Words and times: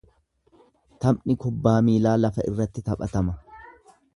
Taphni 1.05 1.35
kubbaa 1.43 1.75
miilaa 1.91 2.17
lafa 2.25 2.47
irratti 2.53 2.85
taphatama. 2.89 3.37